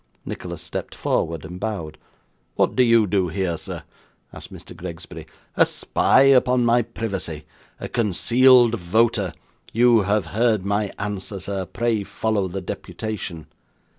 Nicholas 0.25 0.63
stepped 0.63 0.95
forward, 0.95 1.45
and 1.45 1.59
bowed. 1.59 1.99
'What 2.55 2.75
do 2.75 2.81
you 2.81 3.05
do 3.05 3.27
here, 3.27 3.55
sir?' 3.55 3.83
asked 4.33 4.51
Mr. 4.51 4.75
Gregsbury; 4.75 5.27
'a 5.55 5.63
spy 5.63 6.21
upon 6.23 6.65
my 6.65 6.81
privacy! 6.81 7.45
A 7.79 7.87
concealed 7.87 8.73
voter! 8.73 9.31
You 9.71 10.01
have 10.01 10.25
heard 10.25 10.65
my 10.65 10.91
answer, 10.97 11.39
sir. 11.39 11.67
Pray 11.67 12.03
follow 12.03 12.47
the 12.47 12.61
deputation. 12.61 13.45